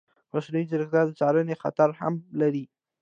[0.33, 2.65] مصنوعي ځیرکتیا د څارنې خطر هم لري.